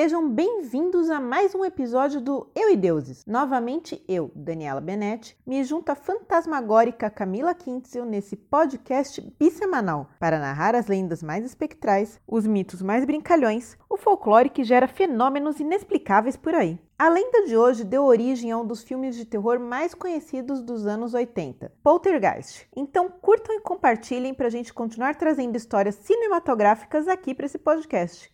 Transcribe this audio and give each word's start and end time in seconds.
Sejam 0.00 0.26
bem-vindos 0.30 1.10
a 1.10 1.20
mais 1.20 1.54
um 1.54 1.62
episódio 1.62 2.22
do 2.22 2.50
Eu 2.54 2.70
e 2.70 2.76
Deuses. 2.78 3.22
Novamente 3.26 4.02
eu, 4.08 4.32
Daniela 4.34 4.80
Benetti, 4.80 5.36
me 5.46 5.62
junto 5.62 5.92
à 5.92 5.94
fantasmagórica 5.94 7.10
Camila 7.10 7.52
Quintzel 7.52 8.06
nesse 8.06 8.34
podcast 8.34 9.20
bissemanal 9.38 10.08
para 10.18 10.38
narrar 10.38 10.74
as 10.74 10.86
lendas 10.86 11.22
mais 11.22 11.44
espectrais, 11.44 12.18
os 12.26 12.46
mitos 12.46 12.80
mais 12.80 13.04
brincalhões, 13.04 13.76
o 13.90 13.98
folclore 13.98 14.48
que 14.48 14.64
gera 14.64 14.88
fenômenos 14.88 15.60
inexplicáveis 15.60 16.34
por 16.34 16.54
aí. 16.54 16.78
A 16.98 17.10
lenda 17.10 17.44
de 17.44 17.54
hoje 17.54 17.84
deu 17.84 18.06
origem 18.06 18.50
a 18.50 18.56
um 18.56 18.66
dos 18.66 18.82
filmes 18.82 19.14
de 19.14 19.26
terror 19.26 19.60
mais 19.60 19.92
conhecidos 19.92 20.62
dos 20.62 20.86
anos 20.86 21.12
80, 21.12 21.72
Poltergeist. 21.82 22.66
Então 22.74 23.10
curtam 23.10 23.54
e 23.54 23.60
compartilhem 23.60 24.32
para 24.32 24.46
a 24.46 24.50
gente 24.50 24.72
continuar 24.72 25.16
trazendo 25.16 25.56
histórias 25.56 25.96
cinematográficas 25.96 27.06
aqui 27.06 27.34
para 27.34 27.44
esse 27.44 27.58
podcast. 27.58 28.32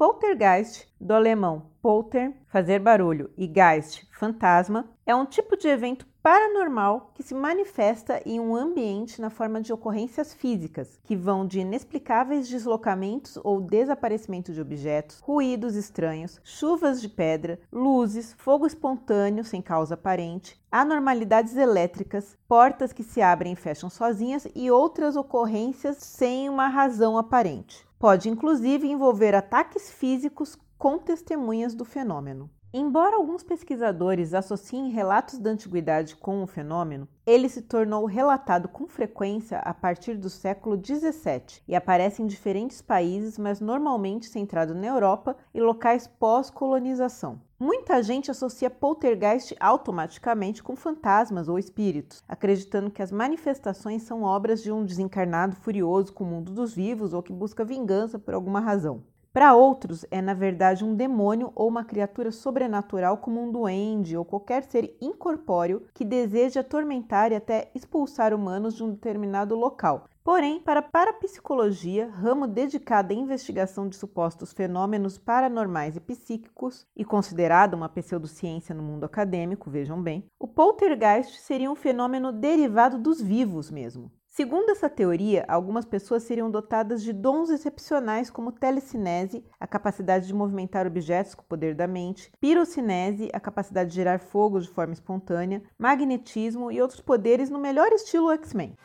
Poltergeist, 0.00 0.88
do 0.98 1.12
alemão 1.12 1.66
polter, 1.82 2.32
fazer 2.48 2.78
barulho, 2.78 3.30
e 3.36 3.46
geist, 3.46 4.08
fantasma, 4.18 4.88
é 5.04 5.14
um 5.14 5.26
tipo 5.26 5.58
de 5.58 5.68
evento 5.68 6.06
paranormal 6.22 7.10
que 7.14 7.22
se 7.22 7.34
manifesta 7.34 8.18
em 8.24 8.40
um 8.40 8.56
ambiente 8.56 9.20
na 9.20 9.28
forma 9.28 9.60
de 9.60 9.74
ocorrências 9.74 10.32
físicas, 10.32 10.98
que 11.04 11.14
vão 11.14 11.46
de 11.46 11.60
inexplicáveis 11.60 12.48
deslocamentos 12.48 13.38
ou 13.44 13.60
desaparecimento 13.60 14.54
de 14.54 14.60
objetos, 14.62 15.20
ruídos 15.20 15.76
estranhos, 15.76 16.40
chuvas 16.42 17.02
de 17.02 17.08
pedra, 17.10 17.60
luzes, 17.70 18.32
fogo 18.38 18.66
espontâneo 18.66 19.44
sem 19.44 19.60
causa 19.60 19.92
aparente, 19.92 20.58
anormalidades 20.72 21.58
elétricas, 21.58 22.38
portas 22.48 22.90
que 22.90 23.02
se 23.02 23.20
abrem 23.20 23.52
e 23.52 23.56
fecham 23.56 23.90
sozinhas 23.90 24.48
e 24.54 24.70
outras 24.70 25.14
ocorrências 25.14 25.98
sem 25.98 26.48
uma 26.48 26.68
razão 26.68 27.18
aparente. 27.18 27.89
Pode 28.00 28.30
inclusive 28.30 28.88
envolver 28.88 29.34
ataques 29.34 29.90
físicos 29.92 30.56
com 30.78 30.96
testemunhas 30.96 31.74
do 31.74 31.84
fenômeno. 31.84 32.48
Embora 32.72 33.16
alguns 33.16 33.42
pesquisadores 33.42 34.32
associem 34.32 34.88
relatos 34.88 35.36
da 35.38 35.50
antiguidade 35.50 36.16
com 36.16 36.42
o 36.42 36.46
fenômeno, 36.46 37.06
ele 37.26 37.46
se 37.46 37.60
tornou 37.60 38.06
relatado 38.06 38.68
com 38.68 38.88
frequência 38.88 39.58
a 39.58 39.74
partir 39.74 40.14
do 40.14 40.30
século 40.30 40.80
XVII 40.82 41.60
e 41.68 41.76
aparece 41.76 42.22
em 42.22 42.26
diferentes 42.26 42.80
países, 42.80 43.36
mas 43.36 43.60
normalmente 43.60 44.30
centrado 44.30 44.74
na 44.74 44.86
Europa 44.86 45.36
e 45.52 45.60
locais 45.60 46.06
pós-colonização. 46.06 47.38
Muita 47.62 48.02
gente 48.02 48.30
associa 48.30 48.70
poltergeist 48.70 49.54
automaticamente 49.60 50.62
com 50.62 50.74
fantasmas 50.74 51.46
ou 51.46 51.58
espíritos, 51.58 52.24
acreditando 52.26 52.90
que 52.90 53.02
as 53.02 53.12
manifestações 53.12 54.02
são 54.02 54.22
obras 54.22 54.62
de 54.62 54.72
um 54.72 54.82
desencarnado 54.82 55.54
furioso 55.56 56.10
com 56.10 56.24
o 56.24 56.26
mundo 56.26 56.52
dos 56.52 56.74
vivos 56.74 57.12
ou 57.12 57.22
que 57.22 57.34
busca 57.34 57.62
vingança 57.62 58.18
por 58.18 58.32
alguma 58.32 58.60
razão. 58.60 59.02
Para 59.30 59.54
outros, 59.54 60.06
é 60.10 60.22
na 60.22 60.32
verdade 60.32 60.82
um 60.86 60.94
demônio 60.94 61.52
ou 61.54 61.68
uma 61.68 61.84
criatura 61.84 62.32
sobrenatural, 62.32 63.18
como 63.18 63.42
um 63.42 63.52
duende 63.52 64.16
ou 64.16 64.24
qualquer 64.24 64.64
ser 64.64 64.96
incorpóreo 64.98 65.84
que 65.92 66.02
deseja 66.02 66.62
atormentar 66.62 67.30
e 67.30 67.34
até 67.34 67.70
expulsar 67.74 68.32
humanos 68.32 68.74
de 68.74 68.82
um 68.82 68.90
determinado 68.90 69.54
local. 69.54 70.08
Porém, 70.30 70.60
para 70.60 70.78
a 70.78 70.82
parapsicologia, 70.82 72.08
ramo 72.08 72.46
dedicado 72.46 73.12
à 73.12 73.16
investigação 73.16 73.88
de 73.88 73.96
supostos 73.96 74.52
fenômenos 74.52 75.18
paranormais 75.18 75.96
e 75.96 76.00
psíquicos, 76.00 76.86
e 76.96 77.04
considerado 77.04 77.74
uma 77.74 77.88
pseudociência 77.88 78.72
no 78.72 78.80
mundo 78.80 79.02
acadêmico, 79.02 79.68
vejam 79.68 80.00
bem, 80.00 80.24
o 80.38 80.46
poltergeist 80.46 81.40
seria 81.40 81.68
um 81.68 81.74
fenômeno 81.74 82.30
derivado 82.30 82.96
dos 82.96 83.20
vivos 83.20 83.72
mesmo. 83.72 84.08
Segundo 84.28 84.70
essa 84.70 84.88
teoria, 84.88 85.44
algumas 85.48 85.84
pessoas 85.84 86.22
seriam 86.22 86.48
dotadas 86.48 87.02
de 87.02 87.12
dons 87.12 87.50
excepcionais 87.50 88.30
como 88.30 88.52
telecinese, 88.52 89.44
a 89.58 89.66
capacidade 89.66 90.28
de 90.28 90.32
movimentar 90.32 90.86
objetos 90.86 91.34
com 91.34 91.42
o 91.42 91.46
poder 91.46 91.74
da 91.74 91.88
mente, 91.88 92.30
pirocinese, 92.40 93.28
a 93.32 93.40
capacidade 93.40 93.90
de 93.90 93.96
gerar 93.96 94.20
fogo 94.20 94.60
de 94.60 94.68
forma 94.68 94.92
espontânea, 94.92 95.60
magnetismo 95.76 96.70
e 96.70 96.80
outros 96.80 97.00
poderes 97.00 97.50
no 97.50 97.58
melhor 97.58 97.92
estilo 97.92 98.30
X-Men. 98.30 98.76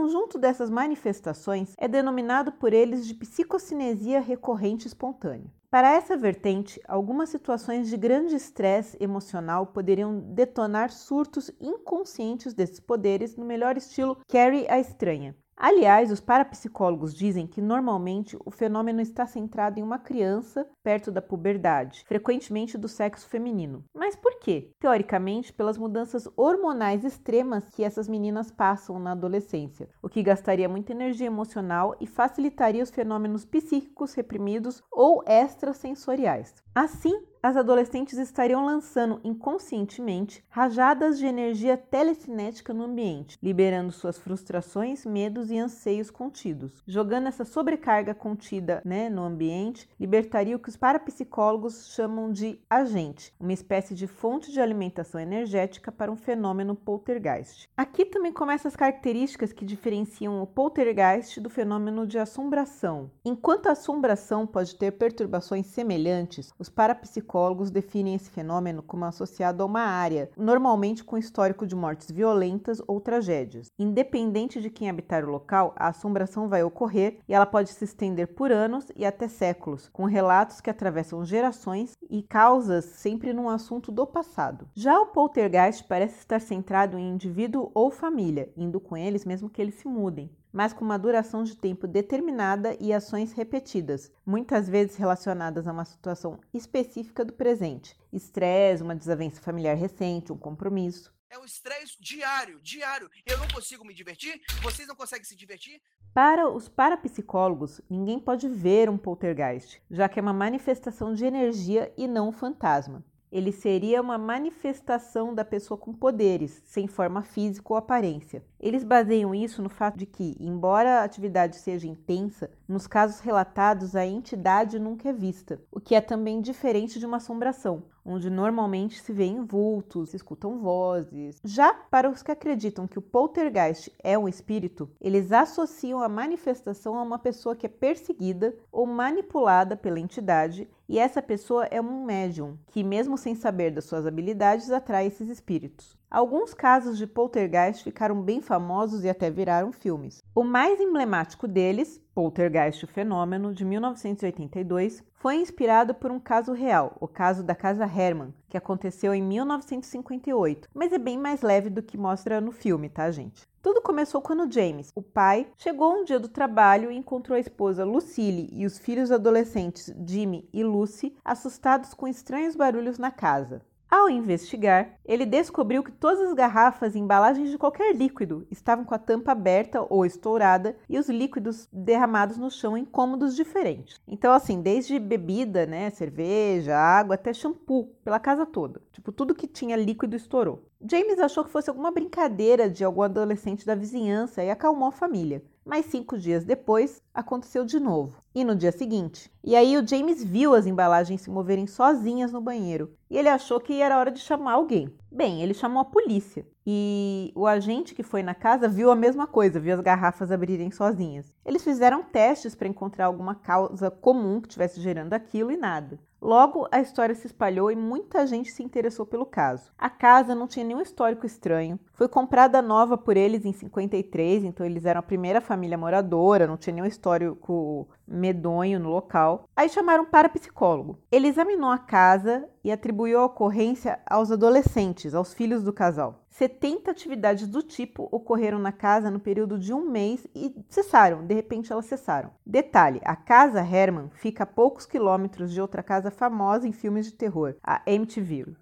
Conjunto 0.00 0.38
dessas 0.38 0.70
manifestações 0.70 1.74
é 1.76 1.86
denominado 1.86 2.52
por 2.52 2.72
eles 2.72 3.06
de 3.06 3.12
psicocinesia 3.12 4.18
recorrente 4.18 4.88
espontânea. 4.88 5.52
Para 5.70 5.92
essa 5.92 6.16
vertente, 6.16 6.80
algumas 6.88 7.28
situações 7.28 7.86
de 7.86 7.98
grande 7.98 8.34
estresse 8.34 8.96
emocional 8.98 9.66
poderiam 9.66 10.18
detonar 10.18 10.90
surtos 10.90 11.50
inconscientes 11.60 12.54
desses 12.54 12.80
poderes 12.80 13.36
no 13.36 13.44
melhor 13.44 13.76
estilo 13.76 14.16
Carrie 14.26 14.66
a 14.70 14.80
Estranha. 14.80 15.36
Aliás, 15.62 16.10
os 16.10 16.20
parapsicólogos 16.20 17.14
dizem 17.14 17.46
que 17.46 17.60
normalmente 17.60 18.34
o 18.46 18.50
fenômeno 18.50 19.02
está 19.02 19.26
centrado 19.26 19.78
em 19.78 19.82
uma 19.82 19.98
criança 19.98 20.66
perto 20.82 21.12
da 21.12 21.20
puberdade, 21.20 22.02
frequentemente 22.08 22.78
do 22.78 22.88
sexo 22.88 23.28
feminino. 23.28 23.84
Mas 23.94 24.16
por 24.16 24.38
quê? 24.38 24.70
Teoricamente, 24.80 25.52
pelas 25.52 25.76
mudanças 25.76 26.26
hormonais 26.34 27.04
extremas 27.04 27.68
que 27.68 27.84
essas 27.84 28.08
meninas 28.08 28.50
passam 28.50 28.98
na 28.98 29.12
adolescência, 29.12 29.90
o 30.02 30.08
que 30.08 30.22
gastaria 30.22 30.66
muita 30.66 30.92
energia 30.92 31.26
emocional 31.26 31.94
e 32.00 32.06
facilitaria 32.06 32.82
os 32.82 32.88
fenômenos 32.88 33.44
psíquicos 33.44 34.14
reprimidos 34.14 34.82
ou 34.90 35.22
extrasensoriais. 35.26 36.54
Assim, 36.74 37.20
as 37.42 37.56
adolescentes 37.56 38.18
estariam 38.18 38.66
lançando 38.66 39.18
inconscientemente 39.24 40.44
rajadas 40.50 41.18
de 41.18 41.24
energia 41.24 41.74
telecinética 41.74 42.74
no 42.74 42.84
ambiente, 42.84 43.38
liberando 43.42 43.90
suas 43.90 44.18
frustrações, 44.18 45.06
medos 45.06 45.50
e 45.50 45.58
anseios 45.58 46.10
contidos. 46.10 46.82
Jogando 46.86 47.28
essa 47.28 47.46
sobrecarga 47.46 48.14
contida 48.14 48.82
né, 48.84 49.08
no 49.08 49.22
ambiente, 49.22 49.88
libertaria 49.98 50.54
o 50.54 50.58
que 50.58 50.68
os 50.68 50.76
parapsicólogos 50.76 51.88
chamam 51.94 52.30
de 52.30 52.60
agente, 52.68 53.34
uma 53.40 53.54
espécie 53.54 53.94
de 53.94 54.06
fonte 54.06 54.52
de 54.52 54.60
alimentação 54.60 55.18
energética 55.18 55.90
para 55.90 56.12
um 56.12 56.16
fenômeno 56.16 56.74
poltergeist. 56.74 57.70
Aqui 57.74 58.04
também 58.04 58.32
começam 58.32 58.68
as 58.68 58.76
características 58.76 59.50
que 59.50 59.64
diferenciam 59.64 60.42
o 60.42 60.46
poltergeist 60.46 61.40
do 61.40 61.48
fenômeno 61.48 62.06
de 62.06 62.18
assombração. 62.18 63.10
Enquanto 63.24 63.68
a 63.68 63.72
assombração 63.72 64.46
pode 64.46 64.76
ter 64.76 64.92
perturbações 64.92 65.66
semelhantes, 65.68 66.52
os 66.60 66.68
parapsicólogos 66.68 67.10
psicólogos 67.40 67.70
definem 67.70 68.14
esse 68.14 68.30
fenômeno 68.30 68.82
como 68.82 69.04
associado 69.04 69.62
a 69.62 69.66
uma 69.66 69.80
área, 69.80 70.30
normalmente 70.36 71.02
com 71.02 71.16
histórico 71.16 71.66
de 71.66 71.74
mortes 71.74 72.10
violentas 72.10 72.82
ou 72.86 73.00
tragédias. 73.00 73.70
Independente 73.78 74.60
de 74.60 74.70
quem 74.70 74.88
habitar 74.88 75.24
o 75.24 75.30
local, 75.30 75.74
a 75.76 75.88
assombração 75.88 76.48
vai 76.48 76.62
ocorrer 76.62 77.18
e 77.28 77.34
ela 77.34 77.46
pode 77.46 77.70
se 77.70 77.84
estender 77.84 78.28
por 78.34 78.52
anos 78.52 78.86
e 78.94 79.04
até 79.04 79.26
séculos, 79.26 79.88
com 79.88 80.04
relatos 80.04 80.60
que 80.60 80.70
atravessam 80.70 81.24
gerações 81.24 81.92
e 82.08 82.22
causas 82.22 82.84
sempre 82.84 83.32
num 83.32 83.48
assunto 83.48 83.90
do 83.90 84.06
passado. 84.06 84.68
Já 84.74 84.98
o 85.00 85.06
poltergeist 85.06 85.84
parece 85.86 86.18
estar 86.18 86.40
centrado 86.40 86.98
em 86.98 87.10
indivíduo 87.10 87.70
ou 87.74 87.90
família, 87.90 88.52
indo 88.56 88.80
com 88.80 88.96
eles 88.96 89.24
mesmo 89.24 89.48
que 89.48 89.60
eles 89.60 89.74
se 89.74 89.88
mudem 89.88 90.30
mas 90.52 90.72
com 90.72 90.84
uma 90.84 90.98
duração 90.98 91.44
de 91.44 91.56
tempo 91.56 91.86
determinada 91.86 92.76
e 92.80 92.92
ações 92.92 93.32
repetidas, 93.32 94.10
muitas 94.24 94.68
vezes 94.68 94.96
relacionadas 94.96 95.66
a 95.66 95.72
uma 95.72 95.84
situação 95.84 96.40
específica 96.52 97.24
do 97.24 97.32
presente, 97.32 97.96
estresse, 98.12 98.82
uma 98.82 98.94
desavença 98.94 99.40
familiar 99.40 99.76
recente, 99.76 100.32
um 100.32 100.36
compromisso. 100.36 101.12
É 101.28 101.38
um 101.38 101.44
estresse 101.44 101.96
diário, 102.00 102.58
diário. 102.60 103.08
Eu 103.24 103.38
não 103.38 103.46
consigo 103.48 103.84
me 103.84 103.94
divertir, 103.94 104.40
vocês 104.62 104.88
não 104.88 104.96
conseguem 104.96 105.24
se 105.24 105.36
divertir. 105.36 105.80
Para 106.12 106.48
os 106.48 106.68
parapsicólogos, 106.68 107.80
ninguém 107.88 108.18
pode 108.18 108.48
ver 108.48 108.90
um 108.90 108.98
poltergeist, 108.98 109.80
já 109.88 110.08
que 110.08 110.18
é 110.18 110.22
uma 110.22 110.32
manifestação 110.32 111.14
de 111.14 111.24
energia 111.24 111.94
e 111.96 112.08
não 112.08 112.30
um 112.30 112.32
fantasma 112.32 113.04
ele 113.30 113.52
seria 113.52 114.00
uma 114.00 114.18
manifestação 114.18 115.34
da 115.34 115.44
pessoa 115.44 115.78
com 115.78 115.92
poderes, 115.92 116.62
sem 116.64 116.86
forma 116.86 117.22
física 117.22 117.72
ou 117.72 117.76
aparência. 117.76 118.44
Eles 118.58 118.82
baseiam 118.82 119.34
isso 119.34 119.62
no 119.62 119.68
fato 119.68 119.96
de 119.96 120.06
que, 120.06 120.36
embora 120.40 121.00
a 121.00 121.04
atividade 121.04 121.56
seja 121.56 121.86
intensa, 121.86 122.50
nos 122.66 122.86
casos 122.86 123.20
relatados 123.20 123.94
a 123.94 124.04
entidade 124.04 124.78
nunca 124.78 125.08
é 125.08 125.12
vista, 125.12 125.60
o 125.70 125.80
que 125.80 125.94
é 125.94 126.00
também 126.00 126.40
diferente 126.40 126.98
de 126.98 127.06
uma 127.06 127.18
assombração, 127.18 127.84
onde 128.04 128.30
normalmente 128.30 129.00
se 129.00 129.12
vêem 129.12 129.44
vultos, 129.44 130.10
se 130.10 130.16
escutam 130.16 130.58
vozes. 130.58 131.36
Já 131.44 131.72
para 131.72 132.10
os 132.10 132.22
que 132.22 132.32
acreditam 132.32 132.86
que 132.86 132.98
o 132.98 133.02
poltergeist 133.02 133.92
é 134.02 134.18
um 134.18 134.28
espírito, 134.28 134.88
eles 135.00 135.32
associam 135.32 136.00
a 136.02 136.08
manifestação 136.08 136.96
a 136.96 137.02
uma 137.02 137.18
pessoa 137.18 137.56
que 137.56 137.66
é 137.66 137.68
perseguida 137.68 138.54
ou 138.70 138.86
manipulada 138.86 139.76
pela 139.76 140.00
entidade, 140.00 140.68
e 140.88 140.98
essa 140.98 141.22
pessoa 141.22 141.66
é 141.66 141.80
um 141.80 142.04
médium 142.04 142.58
que, 142.66 142.82
mesmo 142.82 143.16
sem 143.16 143.34
saber 143.34 143.70
das 143.70 143.84
suas 143.84 144.06
habilidades, 144.06 144.70
atrai 144.70 145.06
esses 145.06 145.28
espíritos. 145.28 145.96
Alguns 146.10 146.52
casos 146.52 146.98
de 146.98 147.06
poltergeist 147.06 147.84
ficaram 147.84 148.20
bem 148.20 148.40
famosos 148.40 149.04
e 149.04 149.08
até 149.08 149.30
viraram 149.30 149.70
filmes. 149.70 150.19
O 150.32 150.44
mais 150.44 150.80
emblemático 150.80 151.48
deles, 151.48 152.00
Poltergeist 152.14 152.84
o 152.84 152.86
Fenômeno, 152.86 153.52
de 153.52 153.64
1982, 153.64 155.02
foi 155.14 155.34
inspirado 155.34 155.92
por 155.92 156.12
um 156.12 156.20
caso 156.20 156.52
real, 156.52 156.96
o 157.00 157.08
caso 157.08 157.42
da 157.42 157.52
Casa 157.52 157.84
Herman, 157.84 158.32
que 158.48 158.56
aconteceu 158.56 159.12
em 159.12 159.20
1958, 159.20 160.68
mas 160.72 160.92
é 160.92 160.98
bem 160.98 161.18
mais 161.18 161.42
leve 161.42 161.68
do 161.68 161.82
que 161.82 161.98
mostra 161.98 162.40
no 162.40 162.52
filme, 162.52 162.88
tá, 162.88 163.10
gente? 163.10 163.44
Tudo 163.60 163.82
começou 163.82 164.22
quando 164.22 164.50
James, 164.50 164.92
o 164.94 165.02
pai, 165.02 165.48
chegou 165.58 165.94
um 165.94 166.04
dia 166.04 166.20
do 166.20 166.28
trabalho 166.28 166.92
e 166.92 166.96
encontrou 166.96 167.34
a 167.34 167.40
esposa 167.40 167.84
Lucille 167.84 168.48
e 168.52 168.64
os 168.64 168.78
filhos 168.78 169.10
adolescentes 169.10 169.92
Jimmy 170.06 170.48
e 170.52 170.62
Lucy 170.62 171.12
assustados 171.24 171.92
com 171.92 172.06
estranhos 172.06 172.54
barulhos 172.54 172.98
na 172.98 173.10
casa. 173.10 173.62
Ao 173.90 174.08
investigar, 174.08 175.00
ele 175.04 175.26
descobriu 175.26 175.82
que 175.82 175.90
todas 175.90 176.20
as 176.20 176.32
garrafas 176.32 176.94
e 176.94 176.98
embalagens 177.00 177.50
de 177.50 177.58
qualquer 177.58 177.92
líquido 177.92 178.46
estavam 178.48 178.84
com 178.84 178.94
a 178.94 178.98
tampa 178.98 179.32
aberta 179.32 179.84
ou 179.90 180.06
estourada 180.06 180.76
e 180.88 180.96
os 180.96 181.08
líquidos 181.08 181.68
derramados 181.72 182.38
no 182.38 182.52
chão 182.52 182.76
em 182.76 182.84
cômodos 182.84 183.34
diferentes. 183.34 184.00
Então, 184.06 184.32
assim, 184.32 184.62
desde 184.62 184.96
bebida, 185.00 185.66
né, 185.66 185.90
cerveja, 185.90 186.76
água, 186.76 187.16
até 187.16 187.32
shampoo, 187.32 187.88
pela 188.04 188.20
casa 188.20 188.46
toda. 188.46 188.80
Tipo, 188.92 189.10
tudo 189.10 189.34
que 189.34 189.48
tinha 189.48 189.76
líquido 189.76 190.14
estourou. 190.14 190.62
James 190.88 191.18
achou 191.18 191.44
que 191.44 191.50
fosse 191.50 191.68
alguma 191.68 191.90
brincadeira 191.90 192.70
de 192.70 192.84
algum 192.84 193.02
adolescente 193.02 193.66
da 193.66 193.74
vizinhança 193.74 194.44
e 194.44 194.50
acalmou 194.50 194.86
a 194.86 194.92
família. 194.92 195.42
Mas 195.64 195.86
cinco 195.86 196.16
dias 196.16 196.44
depois, 196.44 197.02
aconteceu 197.12 197.64
de 197.64 197.78
novo. 197.78 198.16
E 198.34 198.44
no 198.44 198.54
dia 198.54 198.70
seguinte. 198.70 199.30
E 199.42 199.56
aí 199.56 199.76
o 199.76 199.86
James 199.86 200.22
viu 200.22 200.54
as 200.54 200.66
embalagens 200.66 201.22
se 201.22 201.30
moverem 201.30 201.66
sozinhas 201.66 202.30
no 202.30 202.40
banheiro. 202.40 202.94
E 203.10 203.18
ele 203.18 203.28
achou 203.28 203.58
que 203.58 203.80
era 203.80 203.98
hora 203.98 204.10
de 204.10 204.20
chamar 204.20 204.52
alguém. 204.52 204.94
Bem, 205.10 205.42
ele 205.42 205.52
chamou 205.52 205.82
a 205.82 205.84
polícia. 205.84 206.46
E 206.64 207.32
o 207.34 207.46
agente 207.46 207.92
que 207.94 208.04
foi 208.04 208.22
na 208.22 208.34
casa 208.34 208.68
viu 208.68 208.90
a 208.92 208.94
mesma 208.94 209.26
coisa, 209.26 209.58
viu 209.58 209.74
as 209.74 209.80
garrafas 209.80 210.30
abrirem 210.30 210.70
sozinhas. 210.70 211.34
Eles 211.44 211.64
fizeram 211.64 212.04
testes 212.04 212.54
para 212.54 212.68
encontrar 212.68 213.06
alguma 213.06 213.34
causa 213.34 213.90
comum 213.90 214.40
que 214.40 214.46
estivesse 214.46 214.80
gerando 214.80 215.12
aquilo 215.12 215.50
e 215.50 215.56
nada. 215.56 215.98
Logo, 216.22 216.68
a 216.70 216.80
história 216.80 217.14
se 217.14 217.26
espalhou 217.26 217.72
e 217.72 217.76
muita 217.76 218.26
gente 218.26 218.50
se 218.50 218.62
interessou 218.62 219.06
pelo 219.06 219.24
caso. 219.24 219.72
A 219.78 219.88
casa 219.88 220.34
não 220.34 220.46
tinha 220.46 220.64
nenhum 220.64 220.82
histórico 220.82 221.24
estranho. 221.24 221.80
Foi 221.94 222.08
comprada 222.08 222.60
nova 222.60 222.98
por 222.98 223.16
eles 223.16 223.46
em 223.46 223.54
53, 223.54 224.44
então 224.44 224.66
eles 224.66 224.84
eram 224.84 225.00
a 225.00 225.02
primeira 225.02 225.40
família 225.40 225.78
moradora, 225.78 226.46
não 226.46 226.58
tinha 226.58 226.74
nenhum 226.74 226.86
histórico 226.86 227.88
medonho 228.20 228.78
no 228.78 228.90
local. 228.90 229.48
Aí 229.56 229.68
chamaram 229.68 230.04
para 230.04 230.28
psicólogo. 230.28 230.98
Ele 231.10 231.26
examinou 231.26 231.70
a 231.70 231.78
casa 231.78 232.48
e 232.62 232.70
atribuiu 232.70 233.18
a 233.18 233.24
ocorrência 233.24 233.98
aos 234.06 234.30
adolescentes, 234.30 235.14
aos 235.14 235.34
filhos 235.34 235.62
do 235.62 235.72
casal. 235.72 236.24
70 236.28 236.90
atividades 236.90 237.48
do 237.48 237.62
tipo 237.62 238.08
ocorreram 238.12 238.58
na 238.58 238.70
casa 238.70 239.10
no 239.10 239.18
período 239.18 239.58
de 239.58 239.72
um 239.72 239.90
mês 239.90 240.26
e 240.34 240.54
cessaram, 240.68 241.26
de 241.26 241.34
repente 241.34 241.72
elas 241.72 241.86
cessaram. 241.86 242.30
Detalhe: 242.46 243.00
a 243.04 243.16
casa 243.16 243.60
Herman 243.60 244.10
fica 244.14 244.44
a 244.44 244.46
poucos 244.46 244.86
quilômetros 244.86 245.52
de 245.52 245.60
outra 245.60 245.82
casa 245.82 246.10
famosa 246.10 246.68
em 246.68 246.72
filmes 246.72 247.06
de 247.06 247.12
terror, 247.12 247.56
a 247.62 247.82
Amityville. 247.86 248.56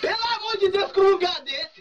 Pelo 0.00 0.24
amor 0.36 0.58
de 0.58 0.68
Deus, 0.70 0.92
que 0.92 1.00
lugar 1.00 1.42
desse! 1.44 1.73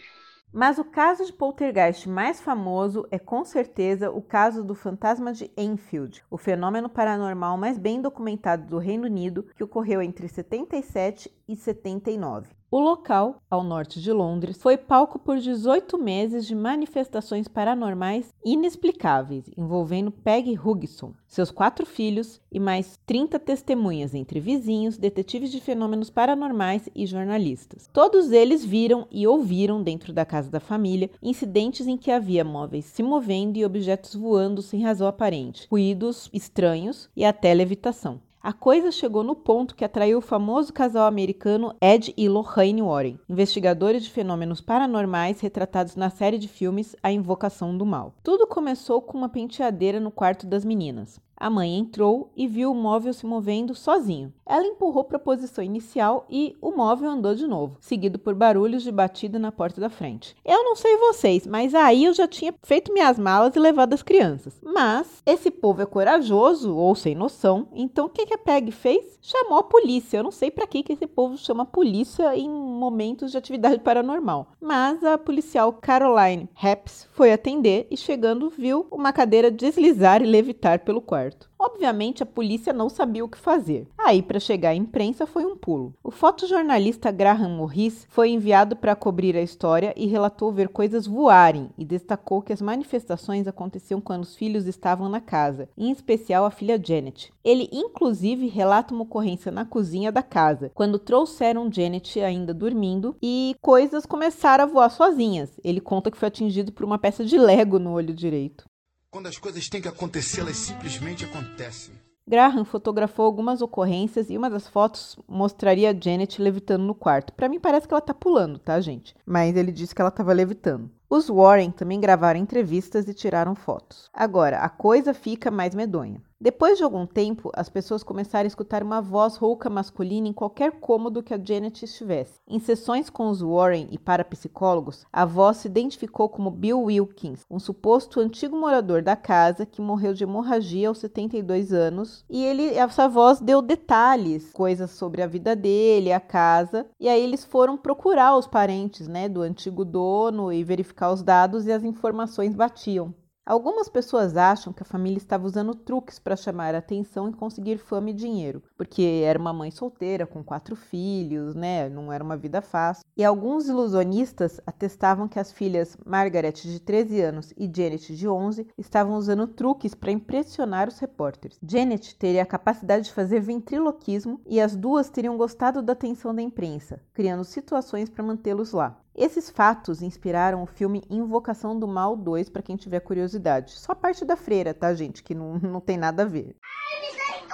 Mas 0.56 0.78
o 0.78 0.84
caso 0.86 1.26
de 1.26 1.34
poltergeist 1.34 2.08
mais 2.08 2.40
famoso 2.40 3.08
é 3.10 3.18
com 3.18 3.44
certeza 3.44 4.12
o 4.12 4.22
caso 4.22 4.64
do 4.64 4.76
fantasma 4.76 5.34
de 5.34 5.50
Enfield, 5.58 6.24
o 6.30 6.38
fenômeno 6.38 6.88
paranormal 6.88 7.58
mais 7.58 7.80
bem 7.80 8.00
documentado 8.00 8.68
do 8.68 8.78
Reino 8.78 9.06
Unido, 9.06 9.48
que 9.56 9.64
ocorreu 9.64 10.00
entre 10.00 10.28
77 10.28 11.34
e 11.48 11.56
79. 11.56 12.50
O 12.76 12.80
local, 12.80 13.40
ao 13.52 13.64
norte 13.64 14.02
de 14.02 14.12
Londres, 14.12 14.58
foi 14.58 14.78
palco 14.78 15.20
por 15.20 15.38
18 15.38 15.96
meses 15.96 16.48
de 16.48 16.56
manifestações 16.56 17.48
paranormais 17.48 18.34
inexplicáveis, 18.44 19.46
envolvendo 19.56 20.10
Peg 20.10 20.58
Hugson, 20.58 21.14
seus 21.28 21.52
quatro 21.52 21.86
filhos 21.86 22.42
e 22.52 22.60
mais 22.60 23.00
30 23.06 23.38
testemunhas, 23.38 24.16
entre 24.16 24.40
vizinhos, 24.40 24.98
detetives 24.98 25.52
de 25.52 25.62
fenômenos 25.62 26.10
paranormais 26.10 26.90
e 26.96 27.06
jornalistas. 27.06 27.88
Todos 27.94 28.32
eles 28.32 28.66
viram 28.66 29.08
e 29.12 29.28
ouviram, 29.28 29.84
dentro 29.84 30.12
da 30.12 30.26
casa 30.26 30.50
da 30.50 30.60
família, 30.60 31.12
incidentes 31.22 31.86
em 31.86 31.96
que 31.96 32.10
havia 32.10 32.44
móveis 32.44 32.86
se 32.86 33.04
movendo 33.04 33.56
e 33.56 33.64
objetos 33.64 34.16
voando 34.16 34.64
sem 34.64 34.82
razão 34.82 35.08
aparente, 35.08 35.68
ruídos 35.70 36.28
estranhos 36.34 37.08
e 37.16 37.24
até 37.24 37.54
levitação. 37.54 38.20
A 38.46 38.52
coisa 38.52 38.92
chegou 38.92 39.24
no 39.24 39.36
ponto 39.36 39.74
que 39.74 39.86
atraiu 39.86 40.18
o 40.18 40.22
famoso 40.22 40.74
casal 40.74 41.08
americano 41.08 41.74
Ed 41.80 42.14
e 42.18 42.28
Lorraine 42.28 42.82
Warren, 42.82 43.18
investigadores 43.30 44.04
de 44.04 44.10
fenômenos 44.10 44.60
paranormais 44.60 45.40
retratados 45.40 45.96
na 45.96 46.10
série 46.10 46.38
de 46.38 46.50
filmes 46.50 46.94
A 47.02 47.10
Invocação 47.10 47.78
do 47.78 47.86
Mal. 47.86 48.14
Tudo 48.22 48.46
começou 48.46 49.02
com 49.02 49.18
uma 49.18 49.30
penteadeira 49.30 49.98
no 49.98 50.12
quarto 50.12 50.46
das 50.46 50.66
meninas. 50.66 51.22
A 51.36 51.50
mãe 51.50 51.78
entrou 51.78 52.32
e 52.36 52.48
viu 52.48 52.72
o 52.72 52.76
móvel 52.76 53.14
se 53.14 53.26
movendo 53.26 53.76
sozinho. 53.76 54.34
Ela 54.46 54.66
empurrou 54.66 55.04
para 55.04 55.18
a 55.18 55.20
posição 55.20 55.64
inicial 55.64 56.26
e 56.30 56.56
o 56.62 56.72
móvel 56.72 57.10
andou 57.10 57.34
de 57.34 57.48
novo, 57.48 57.78
seguido 57.80 58.20
por 58.20 58.36
barulhos 58.36 58.84
de 58.84 58.92
batida 58.92 59.40
na 59.40 59.52
porta 59.52 59.82
da 59.82 59.90
frente. 59.90 60.36
Eu 60.46 60.64
não 60.64 60.76
sei 60.76 60.96
vocês, 60.98 61.48
mas 61.48 61.74
aí 61.74 62.06
eu 62.06 62.14
já 62.14 62.28
tinha 62.28 62.54
feito 62.62 62.94
minhas 62.94 63.18
malas 63.18 63.56
e 63.56 63.60
levado 63.60 63.94
as 63.94 64.04
crianças. 64.04 64.60
Mas 64.62 65.22
esse 65.26 65.50
povo 65.50 65.82
é 65.82 65.86
corajoso 65.86 66.76
ou 66.76 66.94
sem 66.96 67.16
noção, 67.16 67.68
então 67.74 68.06
o 68.06 68.10
que, 68.10 68.26
que 68.26 68.34
a 68.34 68.38
Peg 68.38 68.72
fez? 68.72 69.18
Chamou 69.22 69.58
a 69.58 69.64
polícia. 69.64 70.18
Eu 70.18 70.24
não 70.24 70.32
sei 70.32 70.52
para 70.52 70.68
que, 70.68 70.84
que 70.84 70.94
esse 70.94 71.08
povo 71.08 71.38
chama 71.38 71.66
polícia 71.66 72.36
em 72.38 72.50
momentos 72.50 73.32
de 73.32 73.38
atividade 73.38 73.80
paranormal. 73.84 74.48
Mas 74.62 75.04
a 75.04 75.18
policial 75.18 75.74
Caroline 75.74 76.50
Happs 76.62 77.08
foi 77.14 77.32
atender 77.32 77.88
e 77.90 77.98
chegando 77.98 78.50
viu 78.50 78.86
uma 78.92 79.14
cadeira 79.14 79.50
deslizar 79.50 80.22
e 80.22 80.26
levitar 80.26 80.80
pelo 80.80 81.02
quarto. 81.02 81.23
Obviamente, 81.58 82.24
a 82.24 82.26
polícia 82.26 82.74
não 82.74 82.90
sabia 82.90 83.24
o 83.24 83.30
que 83.30 83.38
fazer. 83.38 83.88
Aí, 83.98 84.22
para 84.22 84.40
chegar 84.40 84.70
à 84.70 84.76
imprensa, 84.76 85.26
foi 85.26 85.46
um 85.46 85.56
pulo. 85.56 85.94
O 86.04 86.12
fotojornalista 86.12 87.12
Graham 87.12 87.58
Morris 87.58 88.06
foi 88.10 88.30
enviado 88.30 88.76
para 88.76 88.96
cobrir 88.96 89.36
a 89.38 89.42
história 89.42 89.94
e 89.96 90.06
relatou 90.06 90.52
ver 90.52 90.70
coisas 90.70 91.08
voarem 91.08 91.70
e 91.78 91.86
destacou 91.86 92.42
que 92.42 92.52
as 92.52 92.62
manifestações 92.62 93.48
aconteciam 93.48 94.02
quando 94.02 94.24
os 94.24 94.36
filhos 94.36 94.68
estavam 94.68 95.08
na 95.08 95.22
casa, 95.22 95.70
em 95.78 95.92
especial 95.92 96.46
a 96.46 96.52
filha 96.52 96.82
Janet. 96.84 97.32
Ele, 97.44 97.70
inclusive, 97.72 98.48
relata 98.48 98.94
uma 98.94 99.04
ocorrência 99.04 99.52
na 99.52 99.66
cozinha 99.66 100.12
da 100.12 100.22
casa, 100.22 100.72
quando 100.74 101.00
trouxeram 101.00 101.72
Janet 101.72 102.20
ainda 102.20 102.54
dormindo 102.54 103.16
e 103.22 103.56
coisas 103.62 104.06
começaram 104.06 104.64
a 104.64 104.68
voar 104.68 104.90
sozinhas. 104.90 105.60
Ele 105.64 105.80
conta 105.80 106.12
que 106.12 106.18
foi 106.18 106.28
atingido 106.28 106.72
por 106.72 106.86
uma 106.86 106.98
peça 106.98 107.24
de 107.24 107.38
Lego 107.38 107.80
no 107.80 107.94
olho 107.94 108.14
direito. 108.14 108.66
Quando 109.14 109.28
as 109.28 109.38
coisas 109.38 109.70
têm 109.70 109.80
que 109.80 109.88
acontecer, 109.88 110.42
elas 110.42 110.58
simplesmente 110.58 111.24
acontecem. 111.24 111.94
Graham 112.28 112.66
fotografou 112.66 113.24
algumas 113.28 113.62
ocorrências 113.62 114.28
e 114.32 114.36
uma 114.36 114.50
das 114.50 114.68
fotos 114.68 115.20
mostraria 115.28 115.96
Janet 115.96 116.42
levitando 116.42 116.82
no 116.82 116.96
quarto. 116.96 117.32
Para 117.32 117.48
mim 117.48 117.60
parece 117.60 117.88
que 117.88 117.94
ela 117.94 118.02
tá 118.02 118.12
pulando, 118.12 118.58
tá, 118.58 118.82
gente? 118.82 119.16
Mas 119.24 119.56
ele 119.56 119.72
disse 119.72 119.94
que 119.94 120.02
ela 120.02 120.10
estava 120.10 120.34
levitando. 120.34 120.90
Os 121.08 121.28
Warren 121.28 121.70
também 121.70 122.00
gravaram 122.00 122.40
entrevistas 122.40 123.08
e 123.08 123.14
tiraram 123.14 123.54
fotos. 123.54 124.10
Agora, 124.12 124.62
a 124.62 124.68
coisa 124.68 125.14
fica 125.14 125.52
mais 125.52 125.76
medonha. 125.76 126.20
Depois 126.44 126.78
de 126.78 126.84
algum 126.84 127.06
tempo, 127.06 127.50
as 127.56 127.70
pessoas 127.70 128.04
começaram 128.04 128.44
a 128.44 128.48
escutar 128.48 128.84
uma 128.84 129.00
voz 129.00 129.38
rouca 129.38 129.70
masculina 129.70 130.28
em 130.28 130.34
qualquer 130.34 130.74
cômodo 130.74 131.24
que 131.24 131.34
a 131.34 131.40
Janet 131.42 131.86
estivesse. 131.86 132.34
Em 132.46 132.60
sessões 132.60 133.10
com 133.10 133.30
os 133.30 133.40
Warren 133.40 133.88
e 133.90 133.98
parapsicólogos, 133.98 135.06
a 135.14 135.24
voz 135.24 135.56
se 135.56 135.70
identificou 135.70 136.28
como 136.28 136.52
Bill 136.52 136.82
Wilkins, 136.82 137.46
um 137.50 137.60
suposto 137.60 138.20
antigo 138.20 138.58
morador 138.58 139.02
da 139.02 139.16
casa 139.16 139.66
que 139.66 139.80
morreu 139.80 140.14
de 140.14 140.26
hemorragia 140.26 140.90
aos 140.90 140.98
72 140.98 141.72
anos. 141.72 142.26
E 142.30 142.44
ele, 142.44 142.74
essa 142.76 143.08
voz 143.08 143.40
deu 143.40 143.62
detalhes, 143.62 144.52
coisas 144.52 144.92
sobre 144.92 145.22
a 145.22 145.28
vida 145.28 145.56
dele, 145.56 146.12
a 146.12 146.20
casa. 146.20 146.86
E 147.00 147.08
aí 147.08 147.24
eles 147.24 147.46
foram 147.46 147.78
procurar 147.78 148.36
os 148.36 148.48
parentes, 148.48 149.08
né, 149.08 149.30
do 149.30 149.42
antigo 149.42 149.86
dono 149.86 150.52
e 150.52 150.62
verificar 150.62 151.14
os 151.14 151.24
dados 151.24 151.68
e 151.68 151.72
as 151.72 151.86
informações 151.86 152.54
batiam. 152.54 153.14
Algumas 153.46 153.90
pessoas 153.90 154.38
acham 154.38 154.72
que 154.72 154.84
a 154.84 154.86
família 154.86 155.18
estava 155.18 155.46
usando 155.46 155.76
truques 155.76 156.18
para 156.18 156.34
chamar 156.34 156.74
atenção 156.74 157.28
e 157.28 157.34
conseguir 157.34 157.78
fama 157.78 158.12
e 158.12 158.14
dinheiro, 158.14 158.64
porque 158.78 159.22
era 159.26 159.38
uma 159.38 159.52
mãe 159.52 159.70
solteira 159.70 160.26
com 160.26 160.42
quatro 160.42 160.78
filhos, 160.78 161.54
né? 161.54 161.90
Não 161.90 162.10
era 162.10 162.24
uma 162.24 162.38
vida 162.38 162.62
fácil. 162.62 163.04
E 163.18 163.24
alguns 163.24 163.68
ilusionistas 163.68 164.62
atestavam 164.66 165.28
que 165.28 165.40
as 165.40 165.52
filhas 165.52 165.98
Margaret, 166.06 166.54
de 166.54 166.80
13 166.80 167.20
anos, 167.20 167.54
e 167.58 167.66
Janet, 167.66 168.16
de 168.16 168.30
11, 168.30 168.66
estavam 168.78 169.18
usando 169.18 169.46
truques 169.46 169.94
para 169.94 170.12
impressionar 170.12 170.88
os 170.88 170.98
repórteres. 171.00 171.60
Janet 171.62 172.16
teria 172.16 172.44
a 172.44 172.46
capacidade 172.46 173.08
de 173.08 173.14
fazer 173.14 173.42
ventriloquismo 173.42 174.40
e 174.46 174.62
as 174.62 174.74
duas 174.74 175.10
teriam 175.10 175.36
gostado 175.36 175.82
da 175.82 175.92
atenção 175.92 176.34
da 176.34 176.42
imprensa, 176.42 177.02
criando 177.14 177.44
situações 177.44 178.10
para 178.10 178.24
mantê-los 178.24 178.72
lá. 178.72 179.03
Esses 179.16 179.50
fatos 179.50 180.02
inspiraram 180.02 180.64
o 180.64 180.68
filme 180.68 181.04
Invocação 181.08 181.78
do 181.78 181.88
Mal 181.88 182.16
2, 182.16 182.50
para 182.50 182.64
quem 182.64 182.76
tiver 182.76 183.00
curiosidade. 183.00 183.74
Só 183.74 183.92
a 183.92 183.96
parte 183.96 184.26
da 184.26 184.36
freira, 184.36 184.74
tá, 184.74 184.92
gente? 184.96 185.22
Que 185.22 185.36
não, 185.36 185.60
não 185.60 185.80
tem 185.80 185.98
nada 185.98 186.24
a 186.24 186.26
ver. 186.26 186.56
Ai, 186.64 187.12
misericórdia! 187.12 187.54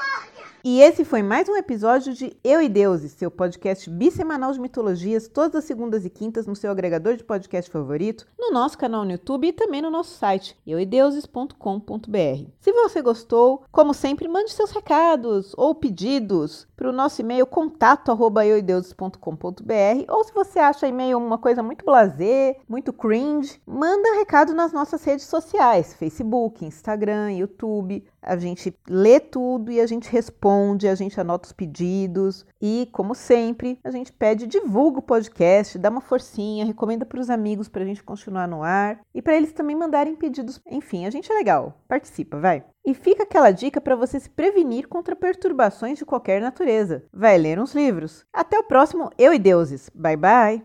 E 0.64 0.82
esse 0.82 1.04
foi 1.04 1.22
mais 1.22 1.50
um 1.50 1.58
episódio 1.58 2.14
de 2.14 2.36
Eu 2.44 2.62
e 2.62 2.70
Deuses, 2.70 3.12
seu 3.12 3.30
podcast 3.30 3.90
bissemanal 3.90 4.54
de 4.54 4.60
mitologias, 4.60 5.28
todas 5.28 5.56
as 5.58 5.66
segundas 5.66 6.06
e 6.06 6.10
quintas 6.10 6.48
no 6.48 6.56
seu 6.56 6.72
agregador 6.72 7.18
de 7.18 7.26
podcast 7.26 7.70
favorito, 7.70 8.26
no 8.38 8.52
nosso 8.52 8.78
canal 8.78 9.04
no 9.04 9.12
YouTube 9.12 9.48
e 9.48 9.54
também 9.54 9.82
no 9.82 9.92
nosso 9.92 10.18
site 10.18 10.58
euideuses.com.br. 10.66 12.52
Se 12.62 12.72
você 12.72 13.02
gostou, 13.02 13.64
como 13.70 13.94
sempre, 13.94 14.30
mande 14.30 14.52
seus 14.52 14.72
recados 14.72 15.54
ou 15.58 15.76
pedidos 15.76 16.69
para 16.80 16.90
o 16.90 16.94
nosso 16.94 17.20
e-mail 17.20 17.46
contato@euideuses.com.br 17.46 20.06
ou 20.08 20.24
se 20.24 20.34
você 20.34 20.60
acha 20.60 20.88
e-mail 20.88 21.18
uma 21.18 21.38
coisa 21.38 21.62
muito 21.62 21.84
blazer, 21.84 22.56
muito 22.70 22.94
cringe, 22.94 23.62
manda 23.68 24.18
recado 24.18 24.54
nas 24.54 24.72
nossas 24.72 25.04
redes 25.04 25.26
sociais, 25.26 25.94
Facebook, 25.94 26.64
Instagram, 26.64 27.34
YouTube. 27.34 28.08
A 28.22 28.38
gente 28.38 28.74
lê 28.88 29.20
tudo 29.20 29.74
e 29.74 29.82
a 29.82 29.86
gente 29.86 30.10
responde, 30.10 30.88
a 30.88 30.96
gente 30.96 31.20
anota 31.20 31.48
os 31.48 31.54
pedidos 31.54 32.46
e, 32.62 32.88
como 32.94 33.14
sempre, 33.14 33.78
a 33.84 33.92
gente 33.92 34.14
pede 34.14 34.48
divulga 34.48 35.00
o 35.00 35.02
podcast, 35.02 35.78
dá 35.78 35.90
uma 35.90 36.00
forcinha, 36.00 36.64
recomenda 36.64 37.06
para 37.06 37.20
os 37.20 37.30
amigos 37.30 37.68
para 37.68 37.84
a 37.84 37.86
gente 37.86 38.02
continuar 38.04 38.48
no 38.48 38.64
ar 38.64 39.02
e 39.14 39.22
para 39.22 39.36
eles 39.36 39.52
também 39.52 39.76
mandarem 39.76 40.16
pedidos. 40.16 40.62
Enfim, 40.66 41.06
a 41.06 41.10
gente 41.10 41.30
é 41.30 41.36
legal, 41.36 41.74
participa, 41.90 42.40
vai. 42.40 42.64
E 42.86 42.94
fica 42.94 43.24
aquela 43.24 43.52
dica 43.52 43.80
para 43.80 43.96
você 43.96 44.20
se 44.20 44.30
prevenir 44.30 44.88
contra 44.88 45.16
perturbações 45.16 45.98
de 45.98 46.06
qualquer 46.06 46.42
natureza. 46.42 47.04
Vai 47.14 47.38
ler 47.38 47.60
uns 47.60 47.76
livros. 47.76 48.26
Até 48.34 48.58
o 48.58 48.64
próximo 48.64 49.10
Eu 49.18 49.34
e 49.34 49.40
Deuses. 49.40 49.90
Bye 49.94 50.18
bye. 50.18 50.64